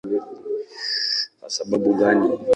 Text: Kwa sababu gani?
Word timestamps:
Kwa 1.39 1.49
sababu 1.55 1.91
gani? 1.99 2.29